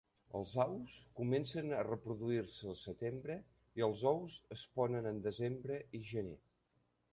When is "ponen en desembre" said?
4.79-5.81